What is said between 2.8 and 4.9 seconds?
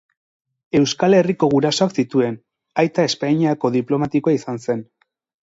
aita Espainiako diplomatikoa izan zen.